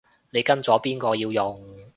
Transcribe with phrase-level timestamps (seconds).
[0.31, 1.63] 你跟咗邊個要用